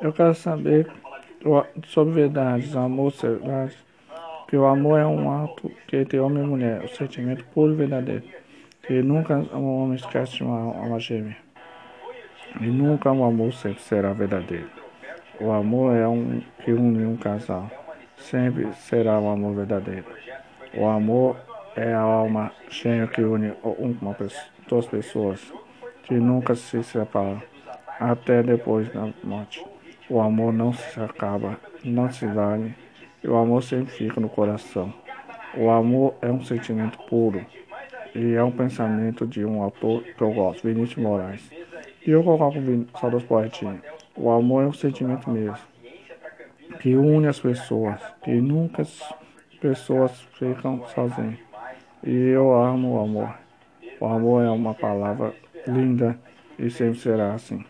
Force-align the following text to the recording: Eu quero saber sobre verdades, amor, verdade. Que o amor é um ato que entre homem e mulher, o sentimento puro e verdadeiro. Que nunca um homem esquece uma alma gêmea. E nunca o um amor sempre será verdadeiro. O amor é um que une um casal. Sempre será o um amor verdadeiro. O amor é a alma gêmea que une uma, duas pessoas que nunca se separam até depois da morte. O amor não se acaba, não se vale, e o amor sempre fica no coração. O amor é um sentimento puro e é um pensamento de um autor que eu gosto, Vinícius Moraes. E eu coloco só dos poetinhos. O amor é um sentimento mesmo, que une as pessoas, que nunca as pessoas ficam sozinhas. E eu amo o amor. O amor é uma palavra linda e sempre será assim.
Eu 0.00 0.12
quero 0.12 0.32
saber 0.32 0.86
sobre 1.86 2.14
verdades, 2.14 2.76
amor, 2.76 3.12
verdade. 3.12 3.76
Que 4.46 4.56
o 4.56 4.64
amor 4.64 4.98
é 4.98 5.04
um 5.04 5.44
ato 5.44 5.70
que 5.88 5.96
entre 5.96 6.20
homem 6.20 6.44
e 6.44 6.46
mulher, 6.46 6.84
o 6.84 6.88
sentimento 6.88 7.44
puro 7.52 7.72
e 7.72 7.76
verdadeiro. 7.76 8.24
Que 8.82 9.02
nunca 9.02 9.36
um 9.36 9.82
homem 9.82 9.96
esquece 9.96 10.42
uma 10.44 10.76
alma 10.76 11.00
gêmea. 11.00 11.36
E 12.60 12.66
nunca 12.66 13.10
o 13.10 13.18
um 13.18 13.24
amor 13.24 13.52
sempre 13.52 13.82
será 13.82 14.12
verdadeiro. 14.12 14.70
O 15.40 15.50
amor 15.50 15.96
é 15.96 16.06
um 16.06 16.40
que 16.64 16.72
une 16.72 17.04
um 17.04 17.16
casal. 17.16 17.68
Sempre 18.16 18.72
será 18.74 19.18
o 19.18 19.24
um 19.24 19.32
amor 19.32 19.56
verdadeiro. 19.56 20.06
O 20.74 20.86
amor 20.86 21.36
é 21.74 21.92
a 21.92 22.00
alma 22.00 22.52
gêmea 22.70 23.08
que 23.08 23.22
une 23.22 23.52
uma, 23.62 24.16
duas 24.68 24.86
pessoas 24.86 25.52
que 26.04 26.14
nunca 26.14 26.54
se 26.54 26.84
separam 26.84 27.42
até 27.98 28.44
depois 28.44 28.88
da 28.92 29.08
morte. 29.24 29.77
O 30.10 30.20
amor 30.20 30.54
não 30.54 30.72
se 30.72 30.98
acaba, 31.00 31.58
não 31.84 32.10
se 32.10 32.26
vale, 32.26 32.74
e 33.22 33.28
o 33.28 33.36
amor 33.36 33.62
sempre 33.62 33.92
fica 33.92 34.18
no 34.18 34.28
coração. 34.28 34.92
O 35.54 35.68
amor 35.68 36.14
é 36.22 36.30
um 36.30 36.42
sentimento 36.42 36.98
puro 37.08 37.44
e 38.14 38.34
é 38.34 38.42
um 38.42 38.50
pensamento 38.50 39.26
de 39.26 39.44
um 39.44 39.62
autor 39.62 40.02
que 40.02 40.22
eu 40.22 40.32
gosto, 40.32 40.66
Vinícius 40.66 41.02
Moraes. 41.02 41.50
E 42.06 42.10
eu 42.10 42.22
coloco 42.22 42.58
só 42.98 43.10
dos 43.10 43.22
poetinhos. 43.22 43.80
O 44.16 44.30
amor 44.30 44.64
é 44.64 44.66
um 44.66 44.72
sentimento 44.72 45.28
mesmo, 45.30 45.58
que 46.80 46.96
une 46.96 47.26
as 47.26 47.38
pessoas, 47.38 48.00
que 48.22 48.32
nunca 48.32 48.82
as 48.82 49.14
pessoas 49.60 50.12
ficam 50.38 50.86
sozinhas. 50.88 51.38
E 52.02 52.14
eu 52.14 52.52
amo 52.54 52.94
o 52.94 53.00
amor. 53.00 53.34
O 54.00 54.06
amor 54.06 54.42
é 54.42 54.50
uma 54.50 54.72
palavra 54.72 55.34
linda 55.66 56.18
e 56.58 56.70
sempre 56.70 56.98
será 56.98 57.34
assim. 57.34 57.64